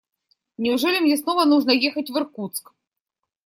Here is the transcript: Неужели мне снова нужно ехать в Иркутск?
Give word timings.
Неужели 0.57 0.99
мне 0.99 1.15
снова 1.15 1.45
нужно 1.45 1.69
ехать 1.69 2.09
в 2.09 2.17
Иркутск? 2.17 2.71